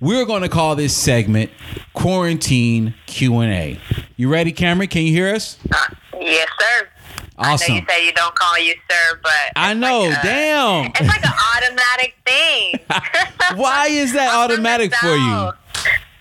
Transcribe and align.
we're 0.00 0.24
going 0.24 0.42
to 0.42 0.48
call 0.48 0.76
this 0.76 0.94
segment 0.96 1.50
quarantine 1.94 2.94
q&a 3.06 3.78
you 4.16 4.28
ready 4.28 4.52
cameron 4.52 4.88
can 4.88 5.02
you 5.02 5.12
hear 5.12 5.34
us 5.34 5.58
Uh, 5.72 5.76
yes, 6.20 6.48
sir. 6.60 6.88
Awesome. 7.38 7.72
I 7.72 7.74
know 7.74 7.80
you 7.82 7.86
say 7.88 8.06
you 8.06 8.12
don't 8.12 8.34
call 8.34 8.58
you 8.58 8.74
sir, 8.90 9.20
but 9.22 9.52
I 9.56 9.74
know, 9.74 10.04
like 10.04 10.18
a- 10.18 10.22
damn. 10.22 10.86
It's 10.86 11.00
like 11.02 11.22
an 11.24 11.32
automatic 11.56 12.14
thing. 12.24 12.78
why 13.60 13.88
is 13.88 14.14
that 14.14 14.30
I'm 14.32 14.50
automatic 14.50 14.94
for 14.94 15.08
you 15.14 15.50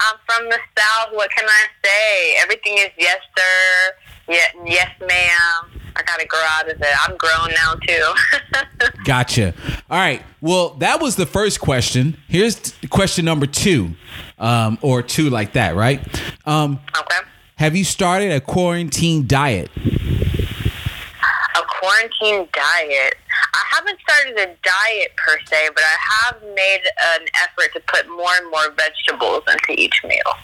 I'm 0.00 0.16
from 0.26 0.48
the 0.50 0.58
South. 0.76 1.12
What 1.14 1.30
can 1.30 1.46
I 1.48 1.66
say? 1.84 2.36
Everything 2.42 2.78
is 2.78 2.88
yes, 2.98 3.18
sir. 3.38 3.94
Yeah, 4.28 4.64
yes, 4.66 4.90
ma'am. 5.00 5.73
I 5.96 6.02
gotta 6.02 6.26
grow 6.26 6.40
out 6.40 6.70
of 6.70 6.80
it. 6.80 6.86
I'm 7.06 7.16
grown 7.16 7.50
now 7.62 7.74
too. 7.86 8.94
Gotcha. 9.04 9.54
All 9.90 9.98
right. 9.98 10.22
Well, 10.40 10.70
that 10.74 11.00
was 11.00 11.16
the 11.16 11.26
first 11.26 11.60
question. 11.60 12.16
Here's 12.28 12.56
t- 12.56 12.88
question 12.88 13.24
number 13.24 13.46
two, 13.46 13.90
um, 14.38 14.78
or 14.82 15.02
two 15.02 15.30
like 15.30 15.52
that, 15.52 15.76
right? 15.76 16.00
Um, 16.46 16.80
okay. 16.98 17.18
have 17.56 17.76
you 17.76 17.84
started 17.84 18.32
a 18.32 18.40
quarantine 18.40 19.26
diet? 19.26 19.70
A 19.76 21.62
quarantine 21.80 22.48
diet. 22.52 23.14
I 23.54 23.62
haven't 23.70 23.98
started 24.08 24.36
a 24.38 24.46
diet 24.46 25.12
per 25.16 25.38
se, 25.46 25.68
but 25.74 25.84
I 25.84 25.96
have 26.24 26.42
made 26.42 26.82
an 27.16 27.26
effort 27.42 27.72
to 27.74 27.80
put 27.86 28.08
more 28.08 28.32
and 28.40 28.50
more 28.50 28.70
vegetables 28.76 29.42
into 29.48 29.80
each 29.80 30.00
meal. 30.04 30.34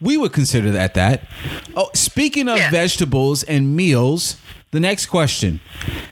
We 0.00 0.16
would 0.16 0.32
consider 0.32 0.70
that 0.70 0.94
that. 0.94 1.22
Oh, 1.76 1.90
speaking 1.94 2.48
of 2.48 2.56
Yeah. 2.58 2.70
vegetables 2.70 3.42
and 3.42 3.76
meals, 3.76 4.36
the 4.70 4.80
next 4.80 5.06
question: 5.06 5.60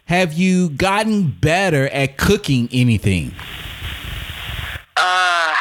Have 0.06 0.32
you 0.34 0.68
gotten 0.70 1.30
better 1.30 1.88
at 1.88 2.16
cooking 2.18 2.68
anything? 2.72 3.34
Uh, 4.96 5.54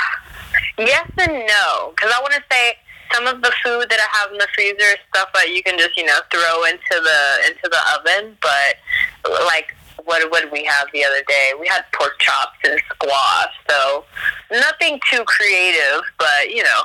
yes 0.78 1.08
and 1.20 1.34
no, 1.48 1.94
because 1.96 2.12
I 2.16 2.20
want 2.22 2.34
to 2.34 2.44
say 2.52 2.78
some 3.14 3.28
of 3.28 3.42
the 3.42 3.52
food 3.64 3.86
that 3.90 4.00
I 4.00 4.18
have 4.20 4.32
in 4.32 4.38
the 4.38 4.48
freezer 4.54 4.90
is 4.92 4.98
stuff 5.14 5.30
that 5.34 5.50
you 5.52 5.64
can 5.64 5.78
just 5.78 5.96
you 5.98 6.06
know 6.06 6.20
throw 6.32 6.64
into 6.66 6.82
the 6.92 7.48
into 7.48 7.70
the 7.70 7.80
oven. 7.96 8.38
But 8.42 9.34
like, 9.46 9.76
what 10.04 10.30
what 10.32 10.44
did 10.44 10.52
we 10.52 10.66
have 10.66 10.88
the 10.94 11.04
other 11.06 11.22
day? 11.28 11.52
We 11.60 11.68
had 11.68 11.86
pork 11.94 12.20
chops 12.20 12.58
and 12.66 12.80
squash, 12.94 13.54
so 13.70 14.06
nothing 14.52 15.00
too 15.12 15.24
creative, 15.26 16.02
but 16.18 16.50
you 16.50 16.64
know, 16.64 16.82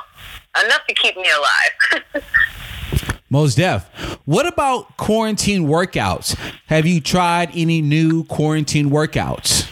enough 0.63 0.85
to 0.87 0.93
keep 0.93 1.15
me 1.15 1.27
alive. 1.29 2.23
Most 3.29 3.55
deaf. 3.57 3.89
What 4.25 4.45
about 4.45 4.95
quarantine 4.97 5.63
workouts? 5.67 6.37
Have 6.67 6.85
you 6.85 7.01
tried 7.01 7.49
any 7.55 7.81
new 7.81 8.25
quarantine 8.25 8.89
workouts? 8.91 9.62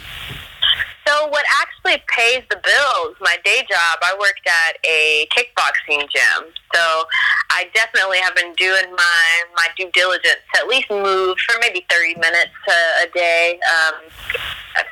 So 2.31 2.37
what 2.37 2.47
actually 2.47 2.47
pays 2.47 2.47
the 2.49 2.61
bills, 2.63 3.15
my 3.21 3.37
day 3.43 3.59
job, 3.69 3.99
I 4.03 4.15
worked 4.19 4.47
at 4.47 4.77
a 4.85 5.27
kickboxing 5.35 6.09
gym. 6.09 6.53
So 6.73 7.03
I 7.49 7.69
definitely 7.73 8.19
have 8.19 8.35
been 8.35 8.53
doing 8.53 8.91
my, 8.91 9.43
my 9.55 9.67
due 9.77 9.89
diligence 9.93 10.39
to 10.53 10.61
at 10.61 10.67
least 10.67 10.89
move 10.89 11.37
for 11.39 11.59
maybe 11.61 11.85
30 11.89 12.15
minutes 12.15 12.51
a, 12.67 13.07
a 13.07 13.11
day. 13.13 13.59
Um, 13.69 13.93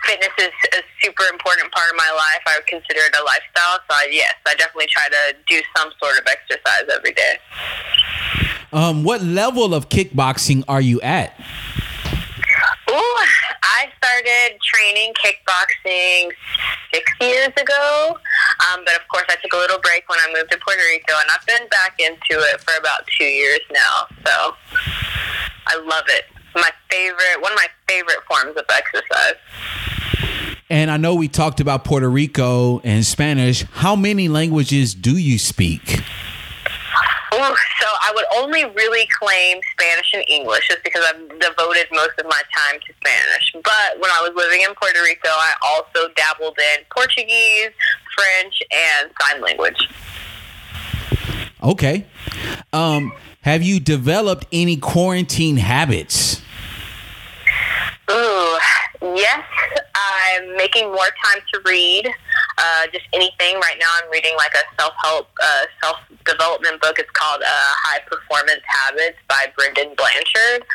fitness 0.06 0.30
is 0.40 0.52
a 0.74 0.82
super 1.02 1.24
important 1.32 1.72
part 1.72 1.90
of 1.90 1.98
my 1.98 2.12
life. 2.12 2.42
I 2.48 2.58
would 2.58 2.68
consider 2.68 3.00
it 3.00 3.16
a 3.20 3.24
lifestyle. 3.24 3.80
So 3.90 3.96
I, 3.98 4.08
yes, 4.12 4.34
I 4.48 4.56
definitely 4.56 4.88
try 4.92 5.08
to 5.10 5.36
do 5.48 5.62
some 5.78 5.92
sort 6.02 6.18
of 6.20 6.28
exercise 6.28 6.84
every 6.94 7.14
day. 7.14 7.38
Um, 8.72 9.04
what 9.04 9.24
level 9.24 9.74
of 9.74 9.90
kickboxing 9.90 10.64
are 10.68 10.82
you 10.82 11.02
at? 11.02 11.34
Ooh, 12.90 13.16
I 13.80 13.88
started 13.96 14.60
training 14.62 15.14
kickboxing 15.14 16.32
six 16.94 17.10
years 17.22 17.48
ago. 17.48 18.18
Um, 18.74 18.84
but 18.84 18.96
of 18.96 19.08
course, 19.08 19.24
I 19.30 19.38
took 19.42 19.54
a 19.54 19.56
little 19.56 19.80
break 19.80 20.04
when 20.10 20.20
I 20.20 20.34
moved 20.36 20.52
to 20.52 20.58
Puerto 20.58 20.82
Rico, 20.82 21.14
and 21.14 21.30
I've 21.32 21.46
been 21.48 21.66
back 21.70 21.98
into 21.98 22.44
it 22.44 22.60
for 22.60 22.78
about 22.78 23.08
two 23.18 23.24
years 23.24 23.62
now. 23.72 24.08
So 24.26 24.54
I 25.68 25.78
love 25.78 26.04
it. 26.08 26.26
My 26.56 26.72
favorite, 26.92 27.42
one 27.42 27.54
of 27.54 27.56
my 27.58 27.68
favorite 27.88 28.18
forms 28.28 28.58
of 28.58 28.66
exercise. 28.70 29.36
And 30.70 30.92
I 30.92 30.98
know 30.98 31.16
we 31.16 31.30
talked 31.30 31.62
about 31.62 31.86
Puerto 31.86 32.10
Rico 32.10 32.80
and 32.84 33.06
Spanish. 33.06 33.64
How 33.64 33.96
many 33.96 34.28
languages 34.28 34.94
do 34.94 35.16
you 35.16 35.40
speak? 35.40 36.02
I 38.10 38.12
would 38.16 38.26
only 38.38 38.66
really 38.66 39.08
claim 39.20 39.62
Spanish 39.74 40.14
and 40.14 40.24
English 40.28 40.68
just 40.68 40.84
because 40.84 41.06
I've 41.06 41.30
devoted 41.40 41.86
most 41.92 42.18
of 42.18 42.26
my 42.26 42.42
time 42.58 42.80
to 42.80 42.94
Spanish. 42.96 43.52
But 43.54 44.00
when 44.00 44.10
I 44.10 44.22
was 44.22 44.32
living 44.36 44.62
in 44.62 44.74
Puerto 44.74 45.00
Rico, 45.04 45.30
I 45.30 45.54
also 45.64 46.12
dabbled 46.16 46.58
in 46.58 46.86
Portuguese, 46.92 47.70
French, 48.18 48.64
and 48.72 49.12
sign 49.22 49.42
language. 49.42 49.78
Okay. 51.62 52.08
Um, 52.74 53.14
have 53.42 53.62
you 53.62 53.80
developed 53.80 54.48
any 54.52 54.78
quarantine 54.78 55.58
habits? 55.58 56.42
Ooh, 58.10 58.58
yes, 59.04 59.44
I'm 59.94 60.58
making 60.58 60.88
more 60.88 61.10
time 61.24 61.44
to 61.54 61.62
read. 61.64 62.10
Uh, 62.60 62.88
just 62.92 63.06
anything. 63.14 63.56
Right 63.60 63.78
now, 63.80 63.88
I'm 64.04 64.12
reading 64.12 64.36
like 64.36 64.54
a 64.54 64.64
self 64.80 64.94
help, 65.02 65.28
uh, 65.42 65.64
self 65.82 65.98
development 66.26 66.82
book. 66.82 67.00
It's 67.00 67.10
called 67.12 67.42
uh, 67.42 67.72
High 67.88 68.00
Performance 68.06 68.62
Habits 68.68 69.18
by 69.30 69.48
Brendon 69.56 69.96
Burchard. 69.96 70.68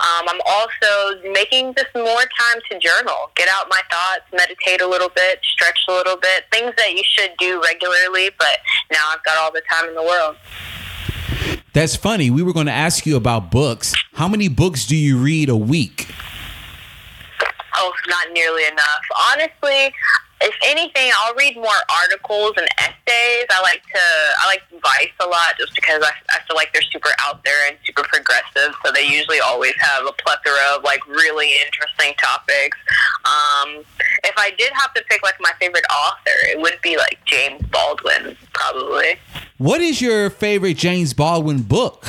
Um, 0.00 0.28
I'm 0.28 0.40
also 0.46 1.20
making 1.32 1.74
just 1.74 1.94
more 1.94 2.24
time 2.38 2.60
to 2.70 2.78
journal, 2.78 3.30
get 3.36 3.48
out 3.50 3.66
my 3.68 3.80
thoughts, 3.90 4.24
meditate 4.32 4.80
a 4.80 4.86
little 4.86 5.10
bit, 5.10 5.40
stretch 5.42 5.78
a 5.88 5.92
little 5.92 6.16
bit, 6.16 6.44
things 6.50 6.72
that 6.78 6.92
you 6.92 7.02
should 7.04 7.32
do 7.38 7.60
regularly, 7.62 8.30
but 8.38 8.58
now 8.90 9.10
I've 9.12 9.22
got 9.24 9.36
all 9.36 9.52
the 9.52 9.62
time 9.70 9.88
in 9.88 9.94
the 9.94 10.02
world. 10.02 10.36
That's 11.72 11.96
funny. 11.96 12.30
We 12.30 12.42
were 12.42 12.52
going 12.52 12.66
to 12.66 12.72
ask 12.72 13.04
you 13.04 13.16
about 13.16 13.50
books. 13.50 13.94
How 14.14 14.26
many 14.26 14.48
books 14.48 14.86
do 14.86 14.96
you 14.96 15.18
read 15.18 15.48
a 15.48 15.56
week? 15.56 16.08
Oh, 17.76 17.92
not 18.08 18.32
nearly 18.32 18.66
enough. 18.66 19.02
Honestly, 19.32 19.92
if 20.42 20.54
anything, 20.66 21.10
I'll 21.18 21.34
read 21.34 21.56
more 21.56 21.80
articles 22.02 22.52
and 22.56 22.66
essays. 22.78 23.44
I 23.50 23.60
like 23.62 23.82
to 23.82 24.00
I 24.40 24.46
like 24.46 24.62
Vice 24.82 25.12
a 25.20 25.26
lot 25.28 25.54
just 25.58 25.74
because 25.74 26.02
I, 26.02 26.10
I 26.30 26.38
feel 26.46 26.56
like 26.56 26.72
they're 26.72 26.82
super 26.90 27.10
out 27.24 27.44
there 27.44 27.68
and 27.68 27.76
super 27.84 28.02
progressive. 28.04 28.74
So 28.84 28.92
they 28.92 29.06
usually 29.06 29.40
always 29.40 29.74
have 29.78 30.06
a 30.06 30.12
plethora 30.12 30.76
of 30.76 30.82
like 30.84 31.06
really 31.06 31.50
interesting 31.66 32.14
topics. 32.22 32.78
Um, 33.24 33.84
if 34.24 34.34
I 34.38 34.52
did 34.56 34.72
have 34.74 34.94
to 34.94 35.02
pick 35.08 35.22
like 35.22 35.34
my 35.40 35.52
favorite 35.60 35.84
author, 35.92 36.36
it 36.48 36.60
would 36.60 36.78
be 36.82 36.96
like 36.96 37.18
James 37.26 37.62
Baldwin, 37.70 38.36
probably. 38.54 39.16
What 39.58 39.80
is 39.82 40.00
your 40.00 40.30
favorite 40.30 40.76
James 40.78 41.12
Baldwin 41.12 41.62
book? 41.62 42.06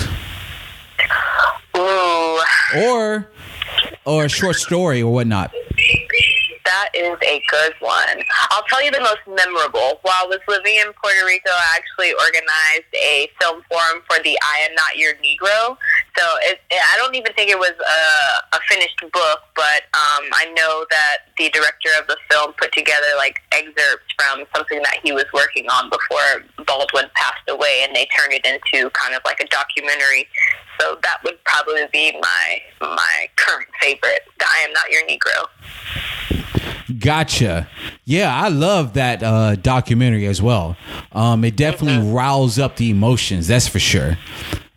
Ooh, 1.78 2.40
Or 2.78 3.28
or 4.06 4.25
a 4.25 4.30
short 4.30 4.56
story 4.56 5.02
or 5.02 5.12
whatnot? 5.14 5.52
Is 6.94 7.18
a 7.24 7.41
good 7.50 7.74
one. 7.79 8.19
I'll 8.52 8.63
tell 8.68 8.84
you 8.84 8.91
the 8.91 9.00
most 9.00 9.24
memorable. 9.25 10.00
While 10.03 10.24
I 10.24 10.25
was 10.28 10.40
living 10.47 10.75
in 10.75 10.91
Puerto 11.02 11.25
Rico, 11.25 11.50
I 11.50 11.79
actually 11.79 12.12
organized 12.12 12.91
a 12.94 13.31
film 13.40 13.63
forum 13.72 14.03
for 14.09 14.22
the 14.22 14.38
I 14.44 14.68
Am 14.68 14.75
Not 14.75 14.97
Your 14.97 15.13
Negro. 15.24 15.78
So 16.18 16.24
it, 16.44 16.59
I 16.69 16.96
don't 16.97 17.16
even 17.16 17.31
think 17.34 17.50
it 17.50 17.57
was 17.57 17.72
a, 17.72 18.57
a 18.57 18.59
finished 18.68 19.00
book, 19.13 19.40
but 19.56 19.88
um, 19.96 20.28
I 20.35 20.52
know 20.56 20.85
that 20.91 21.31
the 21.38 21.50
director 21.50 21.90
of 22.00 22.07
the 22.07 22.18
film 22.29 22.52
put 22.59 22.74
together 22.74 23.08
like 23.16 23.40
excerpts 23.53 24.12
from 24.19 24.44
something 24.53 24.84
that 24.84 25.00
he 25.02 25.13
was 25.13 25.25
working 25.34 25.69
on 25.69 25.90
before 25.90 26.44
Baldwin 26.68 27.08
passed 27.16 27.47
away, 27.47 27.88
and 27.88 27.96
they 27.96 28.08
turned 28.18 28.34
it 28.34 28.46
into 28.46 28.90
kind 28.91 29.16
of 29.16 29.22
like 29.23 29.40
a 29.40 29.47
documentary. 29.47 30.28
So 30.79 31.00
that 31.03 31.23
would 31.23 31.41
probably 31.46 31.88
be 31.94 32.19
my 32.19 32.62
my 32.81 33.29
current 33.38 33.69
favorite. 33.79 34.28
I 34.41 34.66
Am 34.68 34.73
Not 34.73 34.91
Your 34.91 35.03
Negro. 35.08 35.47
Gotcha. 37.02 37.68
Yeah, 38.06 38.34
I 38.34 38.50
love 38.50 38.94
that 38.94 39.24
uh, 39.24 39.56
documentary 39.56 40.28
as 40.28 40.42
well. 40.42 40.78
Um, 41.12 41.44
it 41.44 41.56
definitely 41.56 42.09
riles 42.12 42.59
up 42.59 42.76
the 42.78 42.90
emotions. 42.92 43.48
That's 43.48 43.68
for 43.68 43.80
sure. 43.80 44.18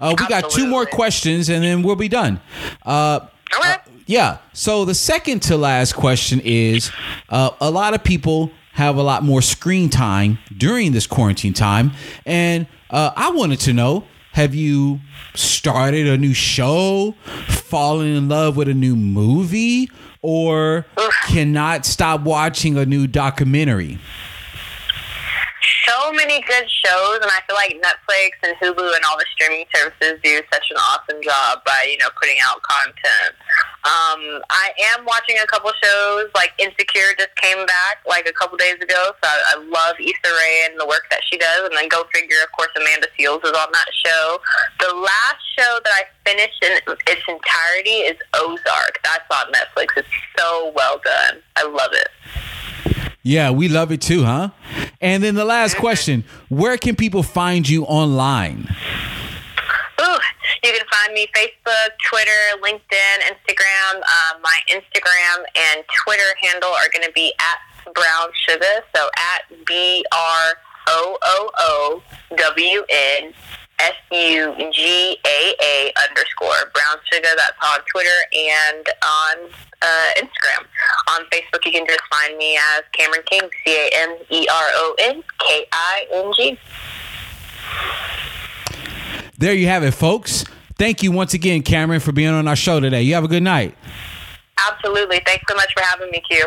Uh, 0.00 0.14
we 0.18 0.26
got 0.26 0.50
two 0.50 0.66
more 0.66 0.86
questions 0.86 1.48
and 1.48 1.62
then 1.62 1.82
we'll 1.82 1.96
be 1.96 2.08
done. 2.08 2.40
Uh, 2.84 3.20
Okay. 3.56 3.76
yeah. 4.06 4.38
So 4.52 4.84
the 4.84 4.94
second 4.94 5.40
to 5.42 5.56
last 5.56 5.92
question 5.94 6.40
is: 6.44 6.90
uh, 7.28 7.50
a 7.60 7.70
lot 7.70 7.94
of 7.94 8.02
people 8.02 8.50
have 8.72 8.96
a 8.96 9.02
lot 9.02 9.22
more 9.22 9.40
screen 9.40 9.88
time 9.88 10.38
during 10.56 10.90
this 10.90 11.06
quarantine 11.06 11.52
time, 11.52 11.92
and 12.26 12.66
uh, 12.90 13.12
I 13.14 13.30
wanted 13.30 13.60
to 13.60 13.72
know: 13.72 14.04
Have 14.32 14.52
you 14.52 14.98
started 15.36 16.08
a 16.08 16.16
new 16.18 16.34
show, 16.34 17.14
fallen 17.64 18.08
in 18.08 18.28
love 18.28 18.56
with 18.56 18.68
a 18.68 18.74
new 18.74 18.94
movie, 18.94 19.90
or 20.22 20.86
cannot 21.24 21.86
stop 21.86 22.20
watching 22.20 22.76
a 22.76 22.84
new 22.84 23.06
documentary? 23.06 23.98
Many 26.26 26.40
good 26.40 26.64
shows, 26.70 27.20
and 27.20 27.28
I 27.28 27.40
feel 27.46 27.56
like 27.56 27.76
Netflix 27.84 28.40
and 28.42 28.56
Hulu 28.56 28.96
and 28.96 29.04
all 29.04 29.18
the 29.18 29.28
streaming 29.36 29.66
services 29.74 30.16
do 30.24 30.40
such 30.52 30.70
an 30.70 30.76
awesome 30.76 31.20
job 31.22 31.60
by 31.64 31.86
you 31.90 31.98
know 31.98 32.08
putting 32.16 32.36
out 32.42 32.62
content. 32.62 33.36
Um, 33.84 34.40
I 34.48 34.72
am 34.96 35.04
watching 35.04 35.36
a 35.36 35.46
couple 35.46 35.70
shows, 35.82 36.32
like 36.34 36.52
Insecure 36.58 37.12
just 37.18 37.36
came 37.36 37.66
back 37.66 38.00
like 38.08 38.26
a 38.26 38.32
couple 38.32 38.56
days 38.56 38.80
ago, 38.80 39.12
so 39.20 39.24
I, 39.28 39.36
I 39.52 39.56
love 39.68 39.96
Issa 40.00 40.32
Rae 40.32 40.68
and 40.70 40.80
the 40.80 40.86
work 40.86 41.04
that 41.10 41.20
she 41.28 41.36
does. 41.36 41.68
And 41.68 41.76
then 41.76 41.88
go 41.88 42.04
figure, 42.12 42.40
of 42.42 42.50
course, 42.56 42.72
Amanda 42.76 43.08
Seales 43.18 43.44
is 43.44 43.52
on 43.52 43.68
that 43.72 43.90
show. 43.92 44.40
The 44.80 44.94
last 44.96 45.44
show 45.58 45.78
that 45.84 45.92
I 45.92 46.08
finished 46.24 46.64
in 46.64 46.72
its 46.72 47.24
entirety 47.28 48.08
is 48.08 48.16
Ozark. 48.32 48.98
That's 49.04 49.28
on 49.28 49.52
Netflix. 49.52 49.92
It's 49.96 50.08
so 50.38 50.72
well 50.74 51.00
done. 51.04 51.42
I 51.56 51.68
love 51.68 51.92
it. 51.92 52.08
Yeah, 53.22 53.50
we 53.50 53.68
love 53.68 53.92
it 53.92 54.00
too, 54.00 54.24
huh? 54.24 54.50
And 55.04 55.22
then 55.22 55.34
the 55.34 55.44
last 55.44 55.76
question 55.76 56.24
Where 56.48 56.78
can 56.78 56.96
people 56.96 57.22
find 57.22 57.68
you 57.68 57.84
online? 57.84 58.66
Ooh, 60.00 60.18
you 60.64 60.72
can 60.72 60.86
find 60.90 61.12
me 61.12 61.28
Facebook, 61.36 61.90
Twitter, 62.08 62.30
LinkedIn, 62.62 63.18
Instagram. 63.28 63.96
Um, 63.96 64.40
my 64.42 64.58
Instagram 64.70 65.44
and 65.54 65.84
Twitter 66.04 66.34
handle 66.40 66.70
are 66.70 66.88
going 66.90 67.04
to 67.04 67.12
be 67.12 67.34
at 67.38 67.92
Brown 67.92 68.28
Sugar, 68.48 68.82
so 68.96 69.10
at 69.18 69.66
B 69.66 70.06
R 70.10 70.54
O 70.88 71.18
O 71.22 71.50
O 71.58 72.02
W 72.36 72.84
N 72.88 73.34
S 73.78 73.94
U 74.10 74.54
G 74.72 75.18
A 75.26 75.54
A 75.62 75.92
underscore 76.08 76.70
Brown 76.72 76.96
Sugar. 77.12 77.28
That's 77.36 77.56
on 77.62 77.80
Twitter 77.90 78.08
and 78.32 78.86
on 79.02 79.50
uh, 79.82 80.10
Instagram. 80.18 80.64
On 81.10 81.24
Facebook, 81.26 81.64
you 81.64 81.72
can 81.72 81.86
just 81.86 82.02
find 82.10 82.36
me 82.38 82.56
as 82.76 82.84
Cameron 82.92 83.22
King, 83.26 83.42
C 83.64 83.72
A 83.72 83.90
M 83.94 84.16
E 84.30 84.46
R 84.50 84.68
O 84.74 84.94
N 85.00 85.22
K 85.38 85.66
I 85.72 86.06
N 86.12 86.32
G. 86.36 86.58
There 89.36 89.54
you 89.54 89.66
have 89.66 89.82
it, 89.82 89.92
folks. 89.92 90.44
Thank 90.78 91.02
you 91.02 91.12
once 91.12 91.34
again, 91.34 91.62
Cameron, 91.62 92.00
for 92.00 92.12
being 92.12 92.30
on 92.30 92.48
our 92.48 92.56
show 92.56 92.80
today. 92.80 93.02
You 93.02 93.14
have 93.14 93.24
a 93.24 93.28
good 93.28 93.42
night. 93.42 93.76
Absolutely. 94.68 95.20
Thanks 95.26 95.44
so 95.48 95.54
much 95.54 95.72
for 95.74 95.82
having 95.82 96.10
me, 96.10 96.22
Q. 96.28 96.46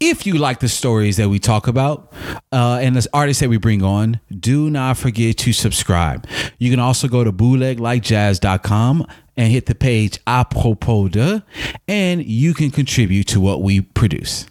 If 0.00 0.26
you 0.26 0.34
like 0.34 0.60
the 0.60 0.68
stories 0.68 1.16
that 1.16 1.28
we 1.28 1.40
talk 1.40 1.66
about 1.66 2.12
uh, 2.52 2.78
and 2.80 2.94
the 2.94 3.08
artists 3.12 3.40
that 3.40 3.48
we 3.48 3.56
bring 3.56 3.82
on, 3.82 4.20
do 4.30 4.70
not 4.70 4.96
forget 4.96 5.36
to 5.38 5.52
subscribe. 5.52 6.24
You 6.58 6.70
can 6.70 6.78
also 6.78 7.08
go 7.08 7.24
to 7.24 7.32
bootleglikejazz.com 7.32 9.06
and 9.36 9.52
hit 9.52 9.66
the 9.66 9.74
page 9.74 10.20
apropos 10.26 11.08
de, 11.08 11.42
and 11.88 12.24
you 12.24 12.54
can 12.54 12.70
contribute 12.70 13.26
to 13.28 13.40
what 13.40 13.62
we 13.62 13.80
produce. 13.80 14.46